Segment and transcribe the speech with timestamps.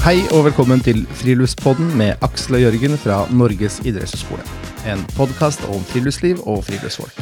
[0.00, 4.40] Hei og velkommen til Friluftspodden med Aksel og Jørgen fra Norges idrettshøgskole.
[4.88, 7.18] En podkast om friluftsliv og friluftsfolk.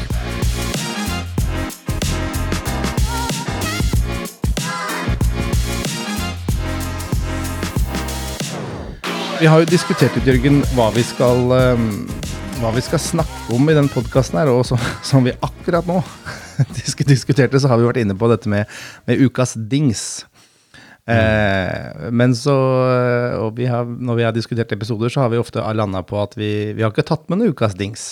[9.43, 11.85] Vi har jo diskutert litt, Jørgen, hva vi skal, eh,
[12.63, 15.99] hva vi skal snakke om i denne podkasten her, og som, som vi akkurat nå
[17.10, 18.71] diskuterte, så har vi vært inne på dette med,
[19.10, 20.29] med ukas dings.
[21.09, 22.55] Eh, men så
[23.39, 26.37] og vi har, Når vi har diskutert episoder, så har vi ofte landa på at
[26.37, 28.11] vi, vi har ikke tatt med noen ukas dings.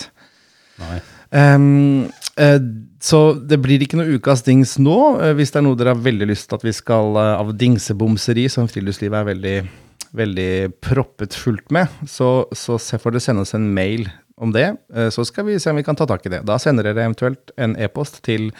[0.81, 0.99] Nei.
[1.29, 2.07] Um,
[2.39, 2.59] eh,
[3.03, 4.97] så det blir ikke noe ukas dings nå.
[5.21, 7.51] Eh, hvis det er noe dere har veldig lyst til at vi skal eh, av
[7.59, 9.55] dingsebomseri, som friluftslivet er veldig,
[10.17, 10.51] veldig
[10.83, 14.07] proppet fullt med, så, så får dere sende oss en mail
[14.37, 14.69] om det.
[14.93, 16.45] Eh, så skal vi se om vi kan ta tak i det.
[16.47, 18.51] Da sender dere eventuelt en e-post til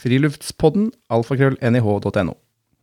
[0.00, 2.36] friluftspodden alfakrøll.nih.no.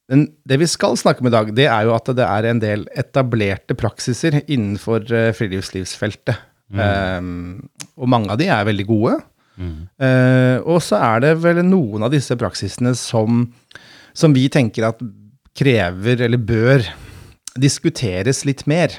[0.08, 2.62] Men det vi skal snakke om i dag, det er jo at det er en
[2.64, 5.04] del etablerte praksiser innenfor
[5.36, 6.46] friluftslivsfeltet.
[6.72, 6.80] Mm.
[6.80, 9.18] Um, og mange av de er veldig gode.
[9.58, 13.46] Eh, og så er det vel noen av disse praksisene som,
[14.18, 15.02] som vi tenker at
[15.58, 16.86] krever, eller bør,
[17.58, 18.94] diskuteres litt mer.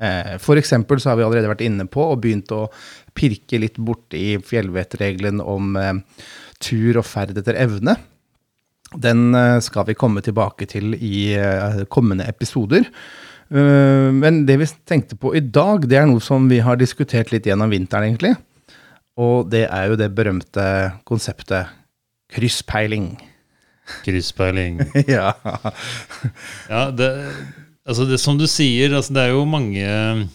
[0.00, 2.70] Uh, for eksempel så har vi allerede vært inne på og begynt å
[3.18, 5.98] pirke litt borti fjellvettregelen om uh,
[6.62, 7.98] tur og ferd etter evne.
[8.98, 12.88] Den eh, skal vi komme tilbake til i eh, kommende episoder.
[13.50, 17.30] Eh, Men det vi tenkte på i dag, det er noe som vi har diskutert
[17.30, 18.34] litt gjennom vinteren, egentlig.
[19.20, 20.64] Og det er jo det berømte
[21.06, 21.70] konseptet
[22.34, 23.12] krysspeiling.
[24.04, 24.80] Krysspeiling.
[25.16, 25.34] ja.
[26.70, 27.10] Ja, det,
[27.86, 30.28] altså det som du sier, altså det er jo mange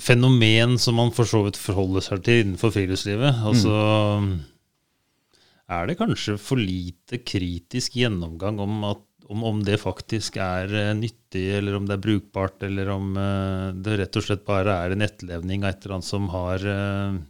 [0.00, 3.40] fenomen som man for så vidt forholder seg til innenfor friluftslivet.
[3.46, 3.74] Altså
[5.74, 10.94] er det kanskje for lite kritisk gjennomgang om, at, om, om det faktisk er eh,
[10.96, 14.94] nyttig, eller om det er brukbart, eller om eh, det rett og slett bare er
[14.94, 17.22] en etterlevning av et eller annet som har eh,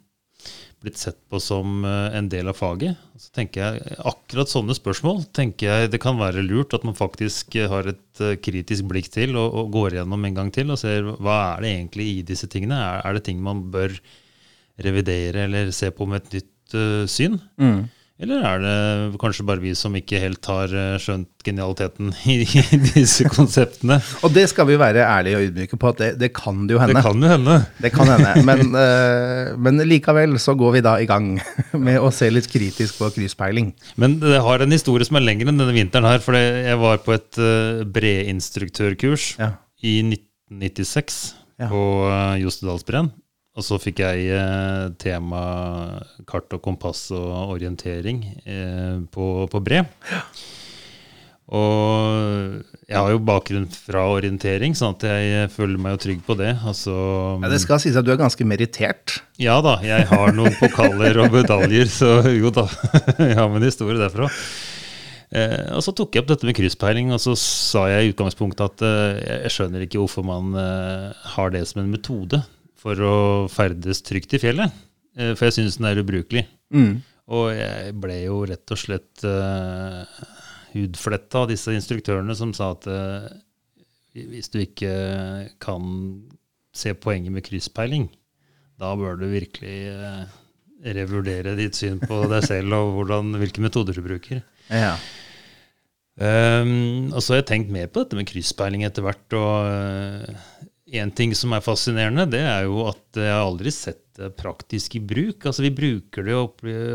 [0.85, 2.99] blitt sett på som en del av faget.
[3.17, 7.57] Så tenker jeg, Akkurat sånne spørsmål tenker jeg det kan være lurt at man faktisk
[7.73, 11.39] har et kritisk blikk til og, og går gjennom en gang til og ser hva
[11.55, 12.77] er det egentlig i disse tingene.
[12.77, 13.97] Er, er det ting man bør
[14.83, 17.39] revidere eller se på med et nytt uh, syn?
[17.61, 17.85] Mm.
[18.23, 18.75] Eller er det
[19.19, 22.37] kanskje bare vi som ikke helt har eh, skjønt genialiteten i,
[22.95, 23.97] disse konseptene?
[24.23, 26.83] Og det skal vi være ærlige og ydmyke på, at det, det kan det jo
[26.83, 26.95] hende.
[26.95, 27.57] Det kan jo hende.
[27.83, 28.35] Det kan hende.
[28.47, 31.33] Men, eh, men likevel så går vi da i gang
[31.89, 33.73] med å se litt kritisk på krysspeiling.
[33.99, 36.23] Men det har en historie som er lengre enn denne vinteren her.
[36.23, 39.57] For jeg var på et uh, bredinstruktørkurs Ja.
[39.83, 41.19] i 1996
[41.59, 41.67] Ja.
[41.71, 41.83] på
[42.43, 43.11] Jostedalsbreen.
[43.55, 45.41] Og så fikk jeg eh, tema
[46.27, 49.85] kart og kompass og orientering eh, på, på Bre.
[51.55, 56.37] Og jeg har jo bakgrunn fra orientering, sånn at jeg føler meg jo trygg på
[56.41, 56.55] det.
[56.67, 56.95] Altså,
[57.45, 59.21] Ja, det skal sies at du er ganske merittert.
[59.39, 62.65] ja da, jeg har noen pokaler og medaljer, så jo da.
[63.21, 64.31] Jeg har med en historie derfra.
[65.35, 68.67] Eh, og så tok jeg opp dette med krysspeiling, og så sa jeg i utgangspunktet
[68.69, 72.39] at eh, jeg skjønner ikke hvorfor man eh, har det som en metode
[72.85, 73.17] for å
[73.53, 74.85] ferdes trygt i fjellet.
[75.17, 76.45] Eh, for jeg syns den er ubrukelig.
[76.75, 76.99] Mm.
[77.35, 80.05] Og jeg ble jo rett og slett uh,
[80.75, 83.31] hudfletta av disse instruktørene som sa at uh,
[84.13, 84.93] hvis du ikke
[85.63, 85.87] kan
[86.77, 88.11] se poenget med krysspeiling,
[88.77, 90.27] da bør du virkelig uh,
[90.85, 94.45] revurdere ditt syn på deg selv og hvordan, hvilke metoder du bruker.
[94.69, 94.99] Ja.
[96.15, 99.39] Um, og så har jeg tenkt mer på dette med krysspeiling etter hvert.
[99.39, 104.29] Og én ting som er fascinerende, det er jo at jeg har aldri sett det
[104.39, 105.43] praktisk i bruk.
[105.51, 106.45] Altså Vi bruker det jo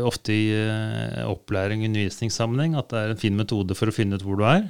[0.08, 4.16] ofte i eh, opplæring og undervisningssammenheng, at det er en fin metode for å finne
[4.16, 4.62] ut hvor du er.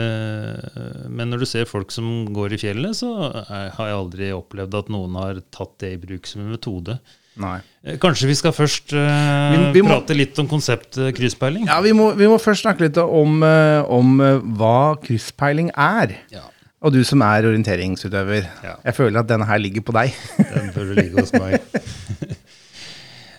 [0.00, 3.10] Eh, men når du ser folk som går i fjellet, så
[3.46, 6.96] har jeg aldri opplevd at noen har tatt det i bruk som en metode.
[7.40, 7.58] Nei.
[7.86, 11.66] Eh, Kanskje vi skal først uh, Vi- vi må- prate litt om konseptet krysspeiling?
[11.70, 16.16] Ja, vi må, vi må først snakke litt om, eh, om eh, hva krysspeiling er.
[16.34, 16.42] Ja.
[16.80, 18.46] Og du som er orienteringsutøver.
[18.64, 18.76] Ja.
[18.86, 20.14] Jeg føler at denne her ligger på deg.
[20.54, 21.60] Den bør ligge hos meg.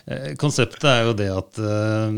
[0.02, 2.10] Eh, Konseptet er jo det at uh,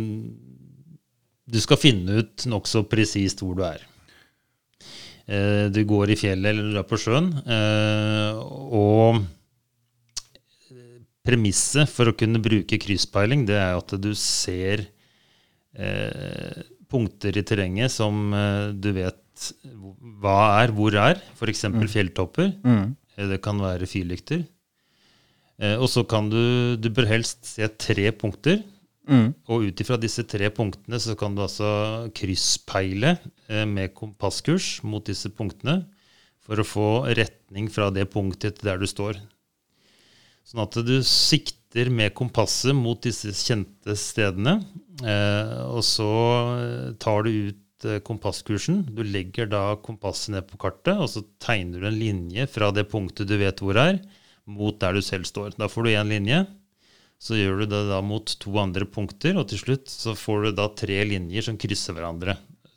[1.44, 3.82] du skal finne ut nokså presist hvor du er.
[5.29, 8.41] Uh, du går i fjellet eller du er på sjøen, Uh,
[8.81, 9.21] og
[11.25, 14.82] premisset for å kunne bruke krysspeiling, det er at du ser
[16.93, 18.29] punkter i terrenget som
[18.79, 19.24] du vet
[20.23, 21.65] hva er, hvor er, f.eks.
[21.93, 22.53] fjelltopper.
[22.65, 22.95] Mm.
[23.17, 24.45] Eh, Det kan være fyrlykter.
[25.63, 28.63] Eh, og så kan du Du bør helst se tre punkter
[29.47, 35.05] Og ut ifra disse tre punktene så kan du altså krysspeile eh, med kompasskurs mot
[35.05, 35.85] disse punktene
[36.45, 39.17] for å få retning fra det punktet til der du står.
[40.45, 44.59] Sånn at du sikter med kompasset mot disse kjente stedene,
[45.05, 46.11] eh, og så
[47.01, 47.61] tar du ut
[48.07, 48.83] kompasskursen.
[48.97, 52.87] Du legger da kompasset ned på kartet, og så tegner du en linje fra det
[52.93, 54.01] punktet du vet hvor er,
[54.45, 55.55] mot der du selv står.
[55.61, 56.45] Da får du én linje.
[57.25, 60.57] Så gjør du det da mot to andre punkter, og til slutt så får du
[60.59, 62.35] da tre linjer som krysser hverandre.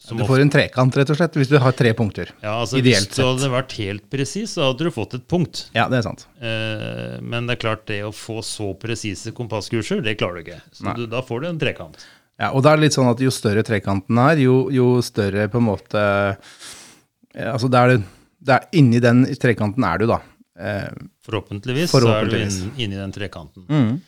[0.08, 2.30] Som Du får en trekant, rett og slett, hvis du har tre punkter.
[2.40, 5.66] ja, altså ideelt Hvis du hadde vært helt presis, så hadde du fått et punkt.
[5.76, 6.24] Ja, det er sant.
[6.40, 10.62] Eh, men det er klart, det å få så presise kompasskurser, det klarer du ikke.
[10.72, 12.00] Så du, da får du en trekant.
[12.40, 15.48] Ja, og da er det litt sånn at jo større trekanten er, jo, jo større
[15.50, 20.20] på en måte eh, Altså det er, det- er inni den trekanten er du, da.
[20.58, 20.90] Eh,
[21.26, 22.54] Forhåpentligvis, Forhåpentligvis.
[22.62, 23.66] så er du inn, inni den trekanten.
[23.70, 24.02] mm.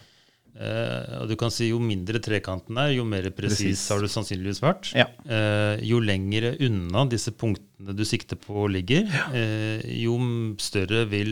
[0.60, 4.60] Eh, og du kan si Jo mindre trekanten er, jo mer presis har du sannsynligvis
[4.60, 4.92] vært.
[4.98, 5.06] Ja.
[5.24, 10.18] Uh, jo lengre unna disse punktene du sikter på ligger, uh, jo
[10.60, 11.32] større vil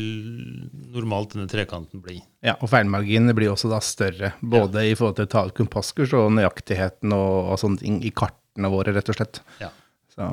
[0.95, 2.21] normalt denne trekanten bli.
[2.45, 4.31] ja, og feilmarginene blir også da større.
[4.39, 8.15] Både i forhold til å ta ut kompasskurs og nøyaktigheten og, og sånne ting i
[8.15, 9.43] kartene våre, rett og slett.
[9.59, 9.73] Ja.
[10.15, 10.31] Så,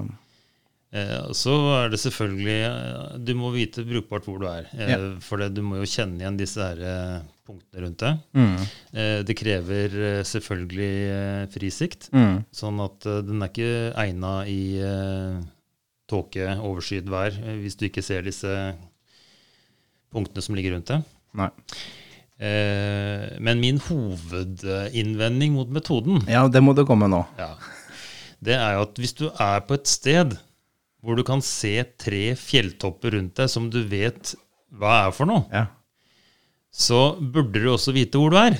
[1.35, 4.71] så er det selvfølgelig Du må vite brukbart hvor du er.
[4.79, 5.01] Ja.
[5.21, 8.13] For det, du må jo kjenne igjen disse her, punktene rundt det.
[8.35, 8.57] mm,
[8.95, 12.09] Eh, det krever eh, selvfølgelig eh, frisikt.
[12.15, 14.61] mm, Sånn at den er ikke egna i
[16.09, 18.51] tåke, overskyet vær, hvis du ikke ser disse
[20.13, 21.05] punktene som ligger rundt deg.
[21.35, 21.51] nei.
[22.39, 27.21] Eh, men min hovedinnvending mot metoden Ja, det må det komme nå.
[27.39, 27.53] ja,
[28.45, 30.35] det er jo at hvis du er på et sted
[31.05, 34.35] hvor du kan se tre fjelltopper rundt deg som du vet
[34.75, 35.67] hva er for noe, Ja.
[36.75, 38.57] Så burde du også vite hvor du er.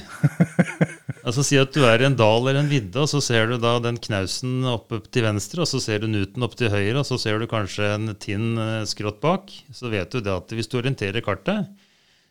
[1.27, 3.57] altså Si at du er i en dal eller en vidde, og så ser du
[3.59, 7.09] da den knausen oppe til venstre, og så ser du Nuten opp til høyre, og
[7.09, 9.51] så ser du kanskje en tinn eh, skrått bak.
[9.75, 11.75] Så vet du det at hvis du orienterer kartet,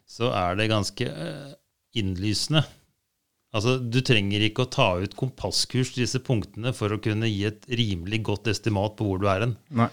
[0.08, 1.52] så er det ganske eh,
[2.00, 2.64] innlysende.
[3.54, 7.44] Altså, Du trenger ikke å ta ut kompasskurs til disse punktene for å kunne gi
[7.52, 9.58] et rimelig godt estimat på hvor du er hen.
[9.84, 9.92] Nei.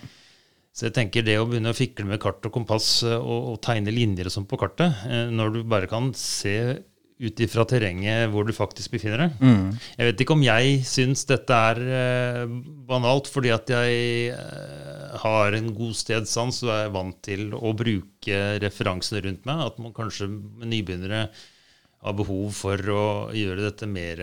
[0.70, 3.58] Så jeg tenker det å begynne å fikle med kart og kompass eh, og, og
[3.64, 6.56] tegne linjer og sånn på kartet, eh, når du bare kan se
[7.20, 9.42] ut ifra terrenget hvor du faktisk befinner deg.
[9.44, 9.64] Mm.
[9.98, 12.54] Jeg vet ikke om jeg syns dette er eh,
[12.88, 14.38] banalt, fordi at jeg
[15.20, 19.66] har en god stedssans og er vant til å bruke referansene rundt meg.
[19.66, 21.26] At man kanskje med nybegynnere
[22.00, 23.04] har behov for å
[23.36, 24.22] gjøre dette mer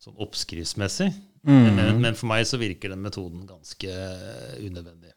[0.00, 1.12] sånn oppskriftsmessig.
[1.48, 3.88] Men, men for meg så virker den metoden ganske
[4.60, 5.14] unødvendig.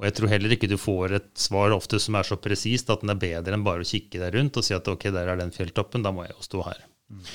[0.00, 3.02] Og jeg tror heller ikke du får et svar ofte som er så presist at
[3.04, 5.36] den er bedre enn bare å kikke deg rundt og si at ok, der er
[5.36, 6.86] den fjelltoppen, da må jeg jo stå her.
[7.12, 7.26] Mm.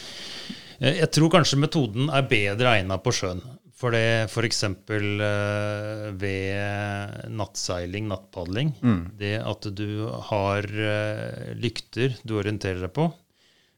[0.86, 3.44] Jeg tror kanskje metoden er bedre egna på sjøen.
[3.76, 4.64] For det f.eks.
[4.88, 8.72] Uh, ved nattseiling, nattpadling,
[9.20, 13.10] det at du har eh, lykter du orienterer deg på,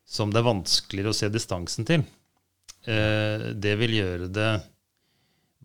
[0.07, 2.17] som det er vanskeligere å se distansen til, eh,
[2.88, 4.51] det vil gjøre det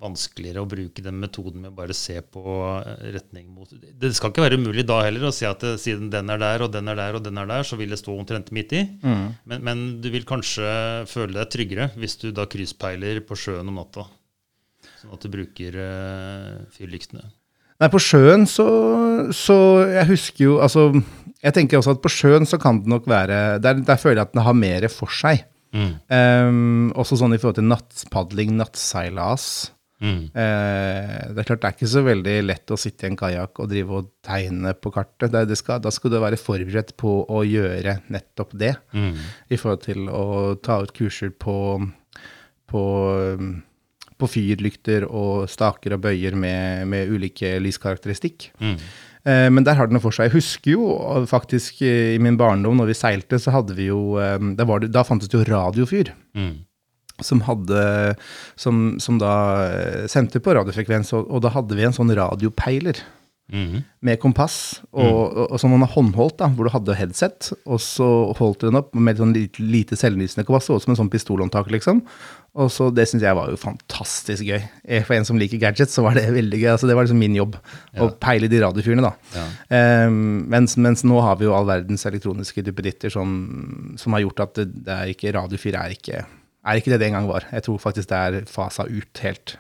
[0.02, 2.42] vanskeligere å bruke den metoden med å bare se på
[2.80, 6.10] eh, retning mot Det skal ikke være umulig da heller å si at eh, siden
[6.12, 8.14] den er der, og den er der, og den er der, så vil det stå
[8.16, 8.82] omtrent midt i.
[9.02, 10.72] Men, men du vil kanskje
[11.10, 14.08] føle deg tryggere hvis du da krysspeiler på sjøen om natta.
[14.98, 17.24] Sånn at du bruker uh, fyrlyktene.
[17.82, 18.66] Nei, på sjøen så,
[19.34, 19.56] så
[19.88, 20.84] Jeg husker jo Altså,
[21.42, 24.28] jeg tenker også at på sjøen så kan det nok være Der, der føler jeg
[24.28, 25.42] at den har mer for seg.
[25.72, 29.46] Um, også sånn i forhold til nattpadling, nattseilas.
[30.02, 30.22] Mm.
[30.34, 33.60] Uh, det er klart det er ikke så veldig lett å sitte i en kajakk
[33.62, 35.30] og drive og tegne på kartet.
[35.32, 38.74] Det, det skal, da skal du være forberedt på å gjøre nettopp det.
[38.92, 39.14] Mm.
[39.48, 40.24] I forhold til å
[40.62, 41.56] ta ut kurser på,
[42.72, 42.84] på,
[43.38, 43.54] um,
[44.18, 48.50] på fyrlykter og staker og bøyer med, med ulike lyskarakteristikk.
[48.60, 48.76] Mm.
[49.22, 50.28] Eh, men der har det noe for seg.
[50.30, 54.38] Jeg husker jo faktisk i min barndom, når vi seilte, så hadde vi jo eh,
[54.58, 56.12] Da, var det, da fantes det jo radiofyr.
[56.38, 56.64] Mm.
[57.22, 57.82] Som hadde
[58.58, 59.34] Som, som da
[59.68, 62.98] eh, sendte på radiofrekvens, og, og da hadde vi en sånn radiopeiler
[63.52, 63.82] Mm.
[64.00, 65.02] med kompass, og,
[65.36, 68.06] og, og som man har håndholdt, da, hvor du hadde headset, og så
[68.38, 71.10] holdt du den opp med et sånn lite, lite selvlysende kompass, og som en sånn
[71.12, 72.00] pistolhåndtak, liksom.
[72.56, 74.58] Og så Det syns jeg var jo fantastisk gøy.
[74.84, 76.70] Eh, For en som liker gadgets, så var det veldig gøy.
[76.72, 77.56] altså Det var liksom min jobb,
[77.96, 79.12] å peile de radiofyrene, da.
[79.36, 79.46] Ja.
[80.08, 84.40] Um, mens, mens nå har vi jo all verdens elektroniske duppeditter som, som har gjort
[84.48, 86.24] at det, det er ikke radiofyr er ikke,
[86.64, 87.48] er ikke det det en gang var.
[87.52, 89.56] Jeg tror faktisk det er fasa ut helt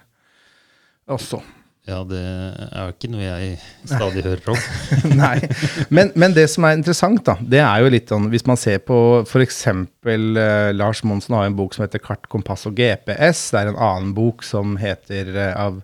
[1.08, 1.40] også.
[1.82, 3.54] Ja, det er jo ikke noe jeg
[3.90, 4.58] stadig hører om.
[5.18, 5.48] Nei.
[5.90, 8.78] Men, men, det som er interessant, da, det er jo litt sånn Hvis man ser
[8.86, 9.58] på f.eks.
[9.66, 13.48] Uh, Lars Monsen har en bok som heter 'Kart, kompass og GPS'.
[13.50, 15.80] Det er en annen bok som heter uh, av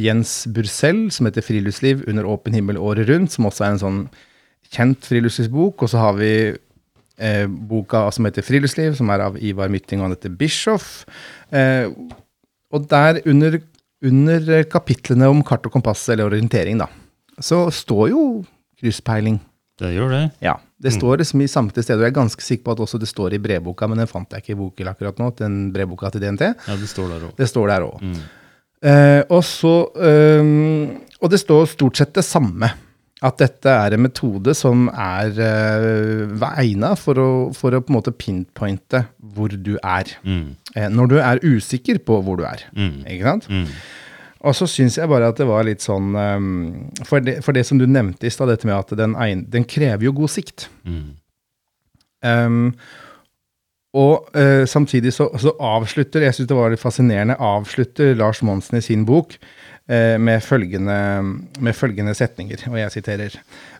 [0.00, 4.00] Jens Bursell, som heter 'Friluftsliv under åpen himmel året rundt', som også er en sånn
[4.72, 5.84] kjent friluftslivsbok.
[5.84, 10.08] Og så har vi uh, boka som heter 'Friluftsliv', som er av Ivar Mytting og
[10.08, 11.04] Anette Bischoff.
[12.74, 13.60] og der under
[14.04, 16.88] under eh, kapitlene om kart og kompass eller orientering, da,
[17.42, 18.22] så står jo
[18.80, 19.40] krysspeiling.
[19.80, 20.22] Det gjør det.
[20.44, 20.54] Ja.
[20.78, 20.98] Det mm.
[21.00, 22.02] står liksom i samtlige steder.
[22.02, 24.30] og Jeg er ganske sikker på at også det står i brevboka, men den fant
[24.30, 25.30] jeg ikke i boken akkurat nå.
[25.40, 26.46] den brevboka til DNT.
[26.68, 27.34] Ja, det står der òg.
[27.40, 28.04] Det står der òg.
[28.04, 28.20] Mm.
[28.84, 30.52] Eh, og, så, eh,
[31.18, 32.70] og det står stort sett det samme
[33.24, 37.20] at dette er en metode som er uh, egna for,
[37.56, 39.04] for, å på en måte pinpointe
[39.34, 40.10] hvor du er.
[40.26, 40.54] Mm.
[40.74, 42.66] Uh, når du er usikker på hvor du er.
[42.76, 42.98] Mm.
[43.14, 43.48] Ikke sant?
[43.48, 43.70] Mm.
[44.44, 46.50] Og så syns jeg bare at det var litt sånn um,
[47.00, 49.16] for, det, for, det, som du nevnte i stad, dette med at den,
[49.48, 50.68] den, krever jo god sikt.
[50.84, 52.74] Um,
[53.96, 58.80] og uh, samtidig så, så, avslutter Jeg syns det var litt fascinerende, avslutter Lars Monsen
[58.80, 60.94] i sin bok Eh, med følgende,
[61.60, 63.34] med følgende setninger, og jeg siterer.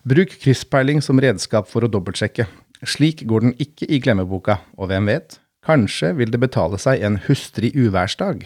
[0.05, 2.45] Bruk krysspeiling som redskap for å dobbeltsjekke.
[2.85, 7.17] Slik går den ikke i glemmeboka, og hvem vet, kanskje vil det betale seg en
[7.25, 8.45] hustrig uværsdag.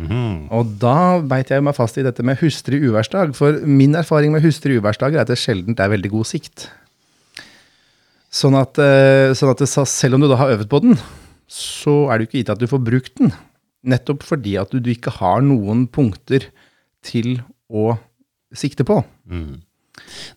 [0.00, 0.48] Mm.
[0.54, 4.44] Og da beit jeg meg fast i dette med hustrig uværsdag, for min erfaring med
[4.44, 6.68] hustrig uværsdager er at det sjelden er veldig god sikt.
[8.30, 10.98] Sånn at, eh, sånn at det, selv om du da har øvd på den,
[11.50, 13.34] så er det jo ikke gitt at du får brukt den.
[13.86, 16.50] Nettopp fordi at du, du ikke har noen punkter
[17.06, 17.38] til
[17.70, 17.94] å
[18.52, 19.00] sikte på.
[19.30, 19.60] Mm.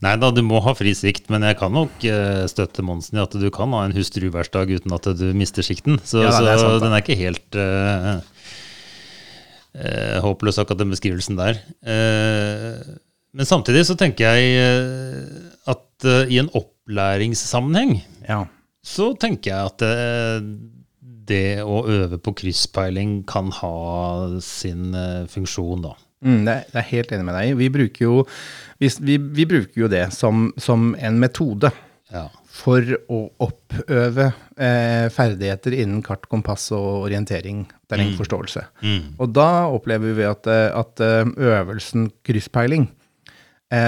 [0.04, 3.24] Nei da, du må ha fri sikt, men jeg kan nok uh, støtte Monsen i
[3.24, 6.00] at du kan ha en hustruværsdag uten at du mister sikten.
[6.04, 8.20] Så, ja, er sant, den er ikke helt uh,
[9.78, 11.62] uh, håpløs, akkurat den beskrivelsen der.
[13.34, 14.44] men samtidig så tenker jeg
[15.66, 17.96] at i en opplæringssammenheng
[18.28, 18.44] ja.
[18.84, 19.86] så tenker jeg at
[21.30, 23.76] det å øve på krysspeiling kan ha
[24.44, 24.92] sin
[25.32, 25.96] funksjon, da.
[26.24, 27.56] Mm, det, er, helt enig med deg.
[27.60, 28.20] Vi bruker jo,
[28.80, 31.72] vi, vi, vi bruker jo det som, som en metode
[32.14, 32.28] ja.
[32.48, 38.66] for å oppøve eh, ferdigheter innen kart, kompass og orientering, terrengforståelse.
[38.84, 38.94] Mm.
[38.94, 39.08] Mm.
[39.20, 43.03] Og da opplever vi at, at eh, øvelsen krysspeiling eh,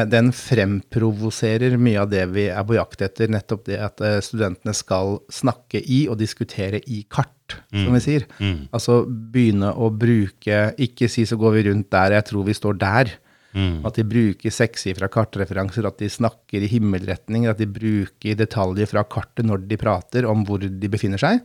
[0.10, 3.30] den fremprovoserer mye av det vi er på jakt etter.
[3.32, 7.84] Nettopp det at eh, studentene skal snakke i og diskutere i kart mm.
[7.84, 8.26] som vi sier.
[8.40, 8.58] Mm.
[8.76, 12.80] Altså begynne å bruke Ikke si så går vi rundt der, jeg tror vi står
[12.82, 13.14] der.
[13.56, 13.86] Mm.
[13.88, 19.06] At de bruker sekssifra kartreferanser, at de snakker i himmelretninger, at de bruker detaljer fra
[19.08, 21.40] kartet når de prater om hvor de befinner seg.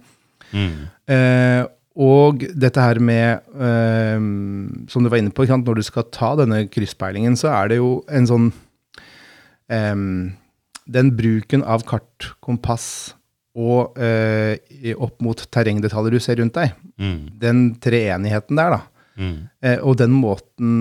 [0.51, 0.89] Mm.
[1.13, 1.63] Eh,
[2.01, 4.19] og dette her med, eh,
[4.89, 8.01] som du var inne på, når du skal ta denne krysspeilingen, så er det jo
[8.09, 8.51] en sånn
[9.69, 9.97] eh,
[10.91, 13.15] Den bruken av kart, kompass
[13.61, 14.57] og eh,
[14.97, 16.73] opp mot terrengdetaljer du ser rundt deg.
[16.99, 17.21] Mm.
[17.39, 18.81] Den treenigheten der, da.
[19.21, 19.37] Mm.
[19.61, 20.73] Eh, og den måten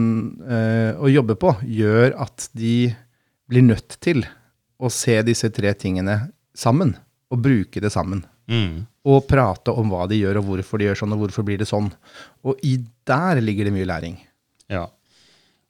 [0.48, 2.92] eh, å jobbe på gjør at de
[3.50, 4.24] blir nødt til
[4.80, 6.96] å se disse tre tingene sammen.
[7.30, 8.24] Og bruke det sammen.
[8.50, 8.86] Mm.
[9.10, 11.70] Og prate om hva de gjør, og hvorfor de gjør sånn, og hvorfor blir det
[11.70, 11.90] sånn.
[12.46, 14.18] Og i der ligger det mye læring.
[14.70, 14.86] Ja.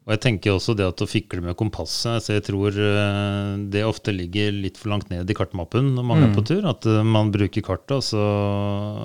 [0.10, 3.84] Og jeg tenker også det at å fikle med kompasset så Jeg tror eh, det
[3.86, 6.26] ofte ligger litt for langt ned i kartmappen når man mm.
[6.26, 6.66] er på tur.
[6.72, 8.24] At eh, man bruker kartet, og så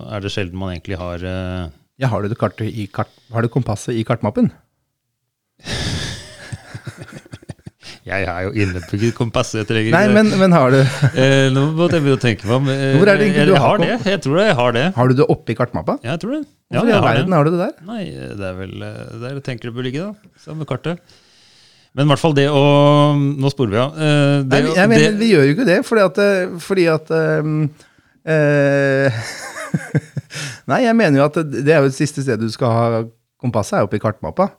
[0.09, 1.67] er det sjelden man egentlig har eh,
[2.01, 4.49] Ja, Har du, det i kart, har du kompasset i kartmappen?
[8.05, 9.71] Jeg har jo innebygget på kompasset.
[9.73, 10.81] Jeg Nei, men, men, har du
[11.23, 12.69] eh, Nå måtte jeg begynne å tenke meg om.
[13.01, 13.93] Hvor er det jeg, jeg har det.
[14.13, 14.87] Jeg tror det, jeg har det.
[14.99, 15.99] Har du det oppi kartmappa?
[16.05, 16.43] Ja, jeg tror det.
[16.75, 17.77] Hvorfor i all verden har du det der?
[17.89, 20.33] Nei, Det er vel eh, der jeg tenker det bør ligge, da.
[20.45, 21.01] Samme kartet.
[21.95, 22.63] Men i hvert fall det å
[23.15, 23.97] Nå sporer vi av.
[23.97, 27.13] Uh, Nei, jeg mener, det, vi gjør jo ikke det, fordi at, eh, fordi at
[27.15, 27.61] um,
[28.27, 29.23] uh,
[30.71, 33.05] Nei, jeg mener jo at det er jo det siste stedet du skal ha
[33.41, 34.51] kompasset, er oppe i kartmappa.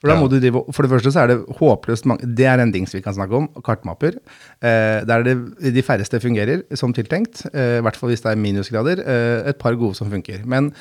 [0.00, 2.94] For, du drive, for det første så er det håpløst mange Det er en dings
[2.96, 3.48] vi kan snakke om.
[3.64, 4.16] Kartmapper.
[4.64, 5.34] Eh, der det,
[5.76, 7.42] de færreste fungerer som tiltenkt.
[7.52, 9.02] Eh, I hvert fall hvis det er minusgrader.
[9.04, 10.40] Eh, et par gode som funker.
[10.48, 10.72] Men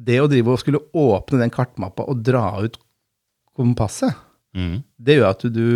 [0.00, 2.80] det å drive og skulle åpne den kartmappa og dra ut
[3.54, 4.16] kompasset,
[4.56, 4.78] mm.
[4.96, 5.66] det gjør at du,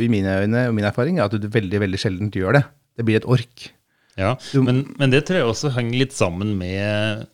[0.00, 2.66] i mine øyne og min erfaring, er at du veldig veldig sjelden gjør det.
[2.96, 3.66] Det blir et ork.
[4.16, 7.26] Ja, du, men, men det tror jeg også henger litt sammen med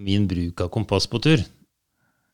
[0.00, 1.44] min bruk av kompass på tur.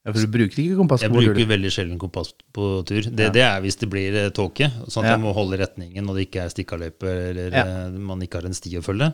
[0.02, 1.20] Ja, For du bruker ikke kompass på tur?
[1.22, 3.06] Jeg bruker veldig sjelden kompass på tur.
[3.06, 3.34] Det, ja.
[3.34, 5.14] det er hvis det blir eh, tåke, sånn at ja.
[5.14, 7.64] jeg må holde retningen og det ikke er stikkaløype eller ja.
[7.86, 9.12] Eh, man ikke har en sti å følge.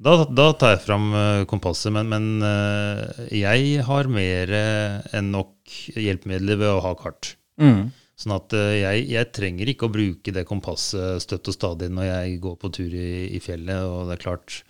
[0.00, 2.44] Da, da tar jeg fram uh, kompasset, men, men
[3.36, 4.52] jeg har mer
[5.12, 7.34] enn nok hjelpemidler ved å ha kart.
[8.20, 12.08] Sånn at eh, jeg, jeg, trenger ikke å bruke det kompasset støtt og stadig når
[12.10, 13.86] jeg går på tur i, i fjellet.
[13.88, 14.60] Og det er klart,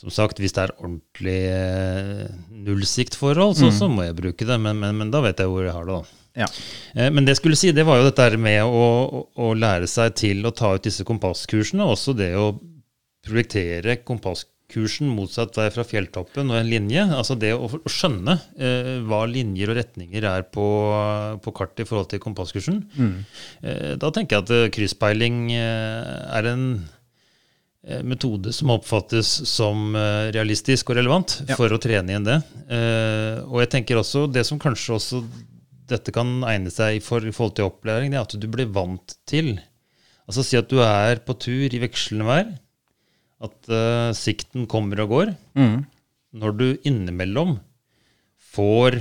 [0.00, 2.28] som sagt, hvis det er ordentlig eh,
[2.64, 3.74] nullsiktforhold, så, mm.
[3.76, 4.56] så må jeg bruke det.
[4.62, 5.98] Men, men, men, da vet jeg hvor jeg har det.
[5.98, 6.20] da.
[6.44, 6.46] Ja.
[6.94, 9.90] Eh, men det jeg skulle si, det var jo dette med å, å, å, lære
[9.90, 11.84] seg til å ta ut disse kompasskursene.
[11.84, 12.54] Også det å
[13.26, 17.04] projektere kompasskursen motsatt vei fra fjelltoppen og en linje.
[17.04, 20.64] Altså det å, å skjønne eh, hva linjer og retninger er på,
[21.44, 22.80] på kartet i forhold til kompasskursen.
[22.96, 23.12] Mm.
[23.60, 26.64] Eh, da tenker jeg at eh, krysspeiling eh, er en
[28.04, 31.56] metode som oppfattes som eh, realistisk og relevant ja.
[31.56, 32.40] for å trene igjen det.
[33.48, 35.22] og jeg tenker også det som kanskje også
[35.90, 39.16] dette kan egne seg for i forhold til opplæring, det er at du blir vant
[39.28, 39.56] til
[40.30, 42.50] Altså si at du er på tur i vekslende vær
[43.42, 45.32] at uh, sikten kommer og går.
[45.58, 45.80] Mm.
[46.38, 47.56] Når du innimellom
[48.52, 49.00] får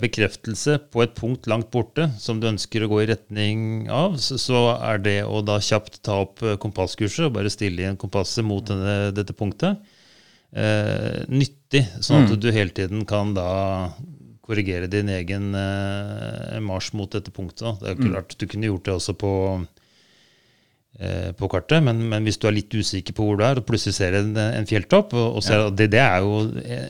[0.00, 4.62] bekreftelse på et punkt langt borte som du ønsker å gå i retning av, så,
[4.80, 8.64] er det å da kjapt ta opp uh, kompasskurset og bare stille inn kompasset mot
[8.64, 9.76] denne, dette punktet,
[11.28, 12.38] nyttig, sånn at mm.
[12.40, 13.50] du hele tiden kan da
[14.48, 15.50] korrigere din egen
[16.64, 17.82] marsj mot dette punktet.
[17.82, 18.06] Det er mm.
[18.06, 19.77] klart, Du kunne gjort det også på Eh,
[21.38, 23.94] på kartet, men, men, hvis du er litt usikker på hvor du er, og plutselig
[23.94, 25.68] ser en, en fjelltopp, og, og ser, ja.
[25.70, 26.40] det, det, er jo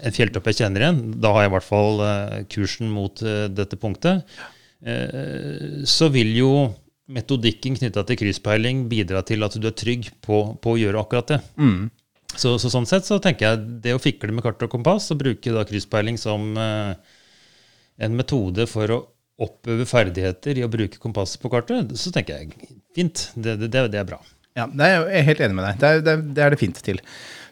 [0.09, 3.45] en fjelltopp jeg kjenner igjen, da har jeg i hvert fall uh, kursen mot uh,
[3.53, 4.38] dette punktet,
[5.91, 6.50] så vil jo
[7.11, 11.33] metodikken knytta til krysspeiling bidra til at du er trygg på, på å gjøre akkurat
[11.33, 11.38] det.
[11.59, 11.88] Mm.
[12.31, 15.19] Så, så, sånn sett så tenker jeg det å fikle med kart og kompass og
[15.25, 16.55] bruke da krysspeiling som
[17.99, 19.00] en metode for å
[19.38, 23.28] oppøve ferdigheter i å bruke kompasset på kartet, så tenker jeg fint.
[23.38, 24.18] Det, det, det er bra.
[24.59, 25.78] Ja, Jeg er helt enig med deg.
[25.78, 26.99] Det er, det er, det fint til.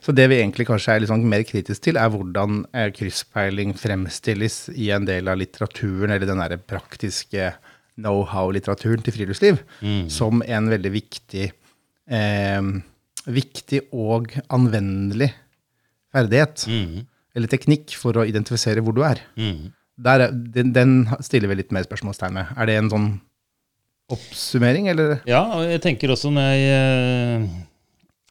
[0.03, 3.75] Så det vi egentlig kanskje er litt sånn mer kritisk til, er hvordan eh, krysspeiling
[3.79, 7.53] fremstilles i en del av litteraturen, eller den derre praktiske
[7.97, 10.05] know-how-litteraturen til friluftsliv, mm.
[10.13, 11.49] som en veldig viktig,
[12.11, 12.71] eh,
[13.39, 15.31] viktig og anvendelig
[16.15, 16.67] ferdighet.
[16.67, 17.07] Mm.
[17.37, 19.23] Eller teknikk for å identifisere hvor du er.
[19.39, 22.53] Mm der, den, den, stiller vi litt mer spørsmålstegn med.
[22.57, 23.09] Er det en sånn
[24.13, 25.17] oppsummering, eller?
[25.29, 27.47] Ja, og jeg tenker også når jeg eh,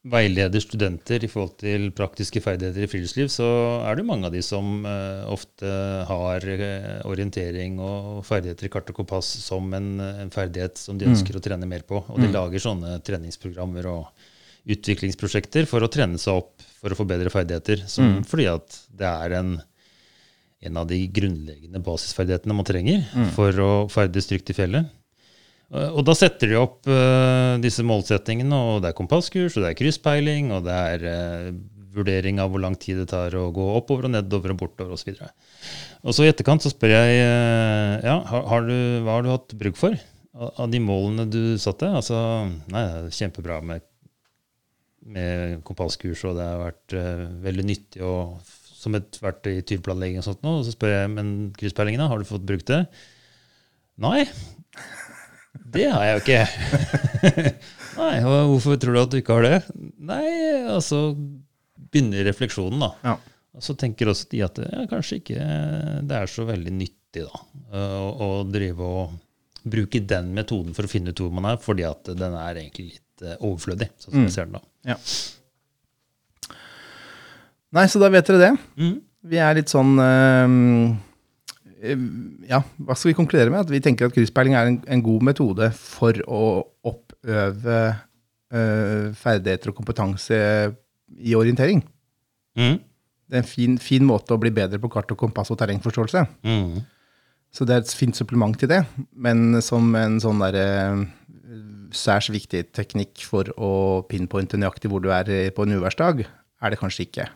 [0.06, 3.47] veileder studenter i forhold til praktiske ferdigheter i friluftsliv, så
[3.89, 5.65] er det mange av de som uh, ofte
[6.10, 11.10] har uh, orientering og ferdigheter i kart og kompass som en, en ferdighet som de
[11.10, 11.15] mm.
[11.15, 11.41] ønsker mm.
[11.41, 12.04] å trene mer på.
[12.06, 12.36] Og de mm.
[12.38, 14.30] lager sånne treningsprogrammer og
[14.75, 17.84] utviklingsprosjekter for å trene seg opp for å få bedre ferdigheter.
[17.89, 18.28] Som, mm.
[18.30, 19.56] Fordi at det er en
[20.65, 23.32] en av de grunnleggende basisferdighetene man trenger mm.
[23.38, 24.93] for å ferdes trygt i fjellet.
[25.73, 29.80] Og da setter de opp uh, disse målsettingene, og det er kompasskurs, og det er
[29.80, 31.47] krysspeiling, og det er uh,
[31.95, 35.15] vurdering av hvor lang tid det tar å gå oppover og nedover og bortover osv.
[35.15, 38.75] Og, så og så i etterkant så spør jeg uh, ja, har, har du,
[39.08, 39.97] hva har du hatt bruk for
[40.36, 41.89] av, de målene du satte?
[41.89, 42.19] Altså,
[42.69, 43.88] nei, det er kjempebra med,
[45.17, 46.99] med kompasskurs, og det har vært
[47.41, 48.15] veldig nyttig å
[48.86, 50.60] som et verktøy i tyvplanlegging og sånt nå.
[50.60, 52.84] Og så spør jeg men krysspeilingene, har du fått brukt det?
[54.02, 54.26] Nei.
[55.76, 56.41] Det har jeg jo ikke.
[58.00, 59.60] Nei, og hvorfor tror du at du ikke har det?
[60.04, 60.26] Nei,
[60.74, 61.08] og så
[61.95, 62.91] begynner refleksjonen, da.
[63.06, 63.15] Ja.
[63.56, 65.45] Og så tenker også de at ja, kanskje ikke
[66.04, 67.39] det er så veldig nyttig da,
[67.71, 69.13] å, å drive og
[69.65, 72.89] bruke den metoden for å finne ut hvor man er, fordi at den er egentlig
[72.91, 74.28] litt uh, overflødig, sånn som mm.
[74.28, 74.63] jeg ser den da.
[74.91, 74.98] Ja.
[77.75, 78.53] Nei, så da vet dere det.
[78.79, 78.95] Mm.
[79.25, 80.47] Vi er litt sånn uh,
[82.49, 83.65] Ja, hva skal vi konkludere med?
[83.65, 86.43] At vi tenker at krysspeiling er en, en god metode for å
[86.88, 90.39] oppøve uh, ferdigheter og kompetanse
[91.19, 91.83] i orientering.
[92.55, 92.79] Mm.
[93.25, 96.25] Det er en fin, fin, måte å bli bedre på kart og kompass og terrengforståelse.
[96.45, 96.83] Mm.
[97.55, 98.81] Så det er et fint supplement til det,
[99.15, 100.65] men som en sånn derre
[101.95, 103.71] særs viktig teknikk for å
[104.09, 107.27] pinpointe nøyaktig hvor du er på en uværsdag, er det kanskje ikke.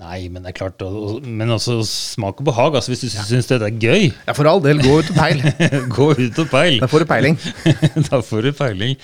[0.00, 0.80] Nei, men det er klart
[1.28, 2.78] Men også smak og behag.
[2.78, 3.26] Altså, hvis du ja.
[3.28, 4.80] syns dette er gøy Ja, for all del.
[4.80, 5.42] Gå ut og peil.
[5.98, 6.78] gå ut og peil.
[6.80, 7.36] Da får du peiling.
[8.08, 8.96] da får du peiling.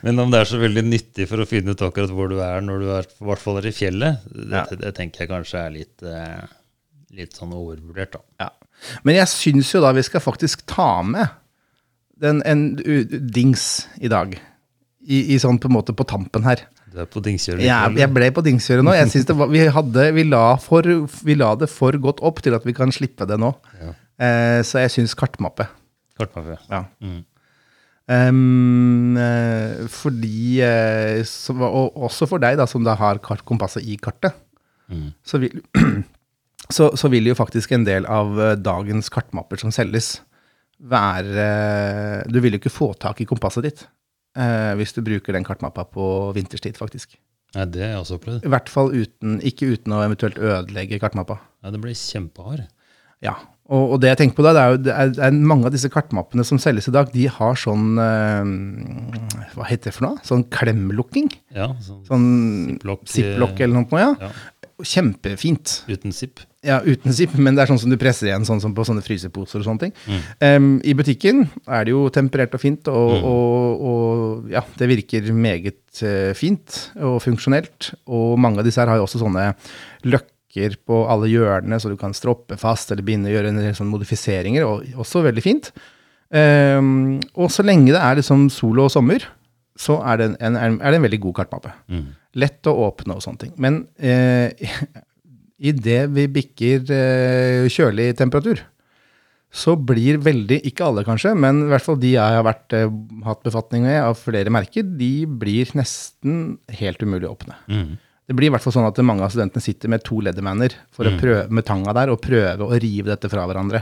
[0.00, 2.64] Men om det er så veldig nyttig for å finne ut akkurat hvor du er
[2.64, 5.60] når du er, i hvert fall er i fjellet, det, det, det, tenker jeg kanskje
[5.60, 6.54] er litt, eh,
[7.18, 8.46] litt sånn overvurdert, da.
[8.46, 8.48] Ja.
[9.04, 11.28] Men jeg syns jo da vi skal faktisk ta med
[12.20, 12.64] den, en
[13.28, 13.66] dings
[14.00, 14.32] i dag.
[15.00, 16.64] I, I, sånn på en måte på tampen her.
[16.90, 17.62] Du er på dingskjøret?
[17.64, 18.94] Ja, jeg ble på dingskjøret nå.
[18.96, 20.86] Jeg synes var, vi, hadde, vi, la for,
[21.26, 23.52] vi, la det for godt opp til at vi kan slippe det nå.
[23.80, 23.96] Ja.
[24.20, 25.68] Eh, så jeg syns kartmappe.
[26.18, 26.84] Kartmappe, ja.
[27.04, 27.20] Mm.
[28.10, 29.18] Um,
[29.86, 34.34] fordi eh, så, Og også for deg, da, som da har kart, kompasset i kartet,
[34.90, 35.12] mm.
[35.22, 35.60] så, vil,
[36.76, 40.16] så, så, vil jo faktisk en del av eh, dagens kartmapper som selges,
[40.80, 43.82] være Du vil jo ikke få tak i kompasset ditt
[44.36, 47.16] eh, hvis du bruker den kartmappa på vinterstid, faktisk.
[47.56, 48.44] Nei, det har jeg også opplevd.
[48.46, 51.40] I hvert fall uten, ikke uten å eventuelt ødelegge kartmappa.
[51.64, 52.68] Ja, det blir kjempehard.
[53.20, 53.34] Ja,
[53.70, 55.68] og, og det jeg tenker på da, det er jo det er, det er mange
[55.68, 60.08] av disse kartmappene som selges i dag, de har sånn eh, Hva heter det for
[60.08, 60.22] noe?
[60.26, 61.28] Sånn klemlukking?
[61.54, 62.26] Ja, sånn, Sånn
[62.72, 64.14] Ziplock, ziplock eller noe, ja.
[64.24, 64.32] ja.
[64.86, 65.82] Kjempefint.
[65.90, 66.42] Uten zipp.
[66.66, 69.00] Ja, uten zip, men det er sånn som du presser igjen, sånn som på sånne
[69.04, 69.94] fryseposer og sånne ting.
[70.04, 70.24] Mm.
[70.44, 75.30] Um, I butikken er det jo temperert og fint, og, og, og ja, det virker
[75.32, 77.94] meget uh, fint og funksjonelt.
[78.12, 79.46] Og mange av disse her har jo også sånne
[80.04, 83.94] løkker på alle hjørnene, så du kan stroppe fast eller binde, gjøre en del sånne
[83.94, 85.72] modifiseringer, og også veldig fint.
[86.28, 89.24] Um, og så lenge det er liksom sol og sommer,
[89.80, 91.72] så er det en, en, er det en veldig god kartmappe.
[91.88, 92.10] Mm.
[92.38, 93.54] Lett å åpne og sånne ting.
[93.58, 94.52] Men eh,
[95.70, 98.62] idet vi bikker eh, kjølig temperatur,
[99.50, 102.92] så blir veldig, ikke alle kanskje, men i hvert fall de jeg har vært, eh,
[103.26, 107.58] hatt befatning med av flere merker, de blir nesten helt umulig å åpne.
[107.66, 107.98] Mm.
[108.30, 111.08] Det blir i hvert fall sånn at mange av studentene sitter med to leathermaner for
[111.08, 113.80] å prøve med tanga der og prøve å rive dette fra hverandre.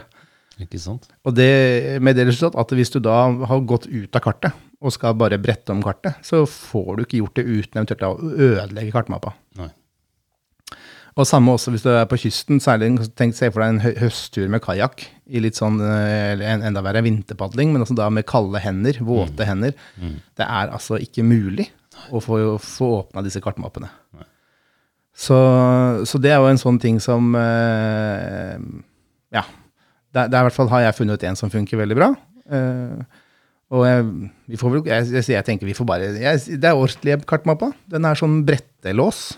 [0.60, 1.06] Ikke sant?
[1.24, 4.92] Og det med det resultat at hvis du da har gått ut av kartet og
[4.94, 8.92] skal bare brette om kartet, så får du ikke gjort det uten eventuelt å ødelegge
[8.94, 9.32] kartmappa.
[9.58, 9.68] Nei.
[11.18, 14.46] Og samme også hvis du er på kysten, særlig tenk se for deg en høsttur
[14.52, 18.24] med kajakk i litt sånn, eh, eller en- enda verre vinterpadling, men også da med
[18.26, 19.74] kalde hender, våte hender.
[19.98, 21.70] Det er altså ikke mulig
[22.14, 23.90] å få, få åpna disse kartmappene.
[25.18, 25.34] Så,
[26.06, 28.54] så det er jo en sånn ting som eh,
[29.34, 29.42] Ja.
[30.26, 32.10] Det, er- i hvert fall har jeg funnet en som funker veldig bra.
[32.48, 33.02] Uh,
[33.76, 34.04] og jeg,
[34.48, 37.68] vi får vel, jeg, jeg, jeg tenker vi får bare jeg, Det er ordentlig kartmappa.
[37.92, 39.36] Den er sånn brettelås.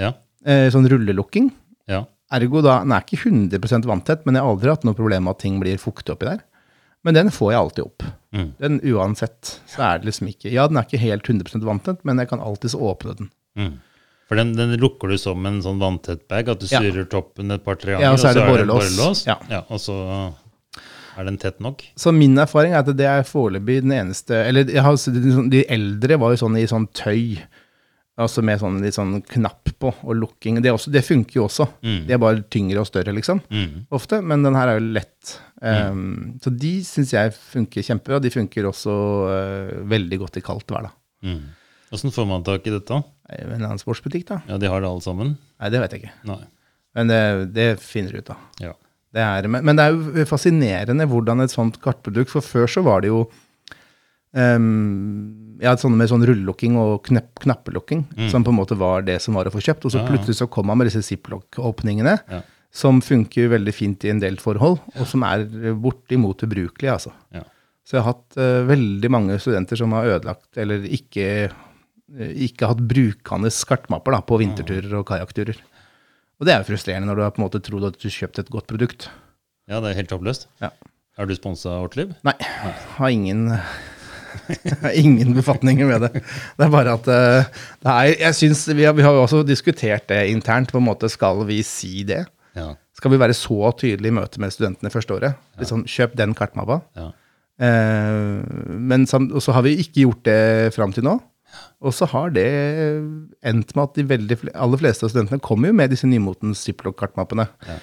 [0.00, 0.12] Ja.
[0.46, 1.48] Uh, sånn rullelukking.
[1.90, 2.02] Ja.
[2.36, 5.36] Ergo da, den er ikke 100 vanntett, men jeg har aldri hatt noe problem med
[5.36, 6.42] at ting blir fuktig oppi der.
[7.06, 8.02] Men den får jeg alltid opp.
[8.34, 8.48] Mm.
[8.58, 12.18] Den uansett, så er det liksom ikke Ja, den er ikke helt 100 vanntett, men
[12.18, 13.28] jeg kan alltids åpne den.
[13.56, 13.76] Mm.
[14.26, 16.80] For den, den lukker du som en sånn vanntett bag, at du Ja.
[17.04, 18.96] toppen et par-tre ganger, Ja, og så er det borrelås.
[18.96, 19.26] borrelås.
[19.26, 19.62] Ja.
[19.70, 20.34] og så
[21.16, 21.82] er den tett nok.
[21.96, 24.98] Så min erfaring er at det er foreløpig den eneste Eller har, de
[25.32, 27.38] sånn- eldre var jo sånn i sånn tøy,
[28.18, 30.60] altså med sånn litt sånn knapp på, og lukking.
[30.62, 31.68] Det, også, det funker jo også.
[31.84, 32.06] Mm.
[32.06, 33.40] De er bare tyngre og større, liksom.
[33.50, 33.86] Mm.
[33.92, 35.38] ofte, men den her er jo lett.
[35.62, 38.20] Um, Så de syns jeg funker kjempebra.
[38.20, 38.92] De funker også
[39.30, 40.92] uh, veldig godt i kaldt vær, da.
[41.96, 42.00] Mm.
[42.02, 43.02] Hvordan får man tak i dette?
[43.26, 44.40] Det En annen sportsbutikk, da?
[44.48, 45.36] Ja, de har det alle sammen?
[45.60, 46.12] Nei, det vet jeg ikke.
[46.28, 46.42] Nei.
[46.96, 47.20] Men det,
[47.56, 48.36] det finner du ut av.
[48.60, 48.72] Ja.
[49.16, 52.82] Det er, men, men det er jo fascinerende hvordan et sånt kartprodukt For før så
[52.84, 53.22] var det jo
[54.36, 59.18] um, ja, sånne med sånn rullelukking og knapp, knappelukking, som på en måte var det
[59.24, 59.86] som var å få kjøpt.
[59.88, 60.10] Og så Ja, ja.
[60.12, 62.42] plutselig så kom man med disse ziplock-åpningene, Ja.
[62.70, 65.46] som funker veldig fint i en del forhold, og som er
[65.80, 67.12] bortimot ubrukelige, altså.
[67.32, 67.44] Ja.
[67.86, 71.50] Så jeg har hatt eh, veldig mange studenter som har ødelagt, eller ikke,
[72.14, 75.58] ikke hatt brukende kartmapper da, på vinterturer og kajakkturer.
[76.38, 78.44] Og det er jo frustrerende når du har på en måte trodd at du kjøpte
[78.44, 79.08] et godt produkt.
[79.66, 80.46] ja, det er helt håpløst.
[80.62, 80.70] Ja.
[81.16, 82.12] Er du sponsa av Ortliv?
[82.28, 82.34] Nei,
[82.98, 83.48] har ingen,
[85.02, 86.22] ingen befatninger med det.
[86.58, 89.40] Det er bare at eh, det er, jeg synes, vi, har, vi har jo også
[89.48, 90.70] diskutert det internt.
[90.70, 92.26] på en måte Skal vi si det?
[92.56, 92.74] Ja.
[92.96, 95.40] Skal vi være så tydelige i møte med studentene første året?
[95.56, 95.62] Ja.
[95.64, 96.82] Liksom, Kjøp den kartmappa.
[96.96, 97.10] ja.
[97.56, 98.44] Eh,
[98.76, 101.16] men og så har vi ikke gjort det fram til nå.
[101.84, 102.46] Og så har det
[103.44, 107.46] endt med at de veldig, aller fleste av studentene kommer jo med disse nymotens ziplock-kartmappene.
[107.68, 107.76] Ja.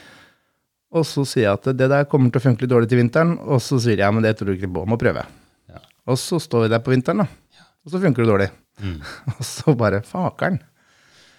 [0.94, 3.36] Og så sier jeg at det der kommer til å funke litt dårlig til vinteren,
[3.42, 5.24] og så sier jeg ja, men det tror du ikke på, må prøve.
[5.72, 5.82] Ja.
[6.10, 7.66] Og så står vi der på vinteren, da.
[7.84, 8.50] Og så funker det dårlig.
[8.82, 9.00] Mm.
[9.38, 10.60] Og så bare fakeren.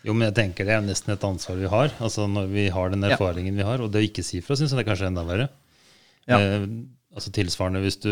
[0.04, 1.94] Jo, men jeg tenker det er nesten et ansvar vi har.
[2.04, 3.14] Altså Når vi har den Ja.
[3.16, 3.80] erfaringen vi har.
[3.80, 5.46] Og det å ikke si fra, syns jeg det er kanskje enda verre.
[6.28, 6.36] Ja.
[6.38, 6.66] Eh,
[7.16, 8.10] altså Tilsvarende hvis du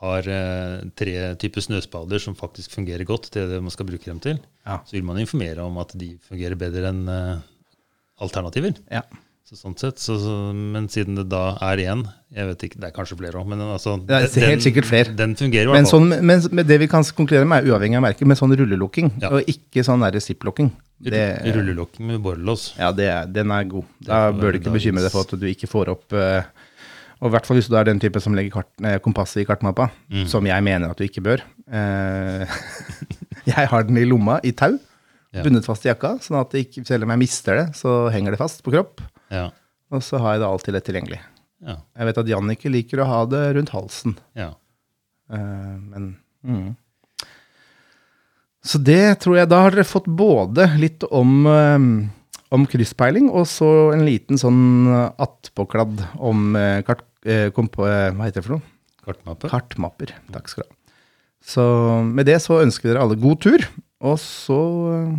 [0.00, 4.20] har eh, tre typer snøspader som faktisk fungerer godt til det man skal bruke dem
[4.24, 4.78] til, Ja.
[4.86, 7.42] så vil man informere om at de fungerer bedre enn eh,
[8.20, 8.76] alternativer.
[8.90, 9.02] Ja.
[9.50, 12.86] Så sånn sett, så, så, Men siden det da er én, jeg vet ikke, det
[12.86, 15.14] er kanskje flere òg, men altså, Det er helt sikkert flere.
[15.18, 15.72] Den fungerer.
[15.74, 18.54] Men, sånn, men med det vi kan konkludere med, er uavhengig av merke, med sånn
[18.54, 19.32] rullelukking, Ja.
[19.34, 20.70] og ikke sånn zip-lukking.
[21.02, 22.74] Det- med borrelås.
[22.78, 23.84] Ja, det er, den er god.
[24.00, 26.44] Da bør du ikke bekymre deg for at du ikke får opp eh,
[27.20, 29.46] Og i hvert fall hvis du er den type som legger kart, eh, kompasset i
[29.48, 30.26] kartmappa, Mm.
[30.26, 31.42] som jeg mener at du ikke bør.
[31.70, 32.46] Eh,
[33.52, 34.78] jeg har den i lomma i tau,
[35.32, 35.42] Ja.
[35.44, 38.38] bundet fast i jakka, sånn at ikke, selv om jeg mister det, så henger det
[38.40, 39.00] fast på kropp.
[39.30, 39.50] Ja.
[39.92, 41.20] Og så har jeg det alltid lett tilgjengelig.
[41.62, 41.76] Ja.
[41.98, 44.16] Jeg vet at Jannicke liker å ha det rundt halsen.
[44.34, 44.54] ja.
[45.30, 46.76] Eh, men mm.
[48.62, 52.08] Så det tror jeg Da har dere fått både litt om, eh,
[52.52, 57.06] om krysspeiling, og så en liten sånn attpåkladd om eh, kart eh,
[57.56, 58.76] kom på, eh, hva heter det for noe?
[59.04, 59.52] Kartmapper.
[59.52, 60.14] Kartmapper.
[60.32, 60.76] Takk skal du ha.
[61.40, 61.64] Så
[62.04, 63.64] med det så ønsker vi dere alle god tur,
[64.04, 64.60] og så
[64.92, 65.14] eh,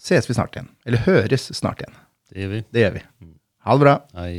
[0.00, 0.70] ses vi snart igjen.
[0.86, 1.98] Eller høres snart igjen.
[2.30, 2.62] Det gjør vi.
[2.70, 3.04] Det gjør vi.
[3.66, 3.94] Ha det bra.
[4.16, 4.34] Hei.